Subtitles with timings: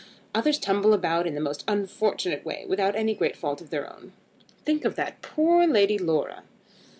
[0.33, 4.13] Others tumble about in the most unfortunate way, without any great fault of their own.
[4.65, 6.41] Think of that poor Lady Laura."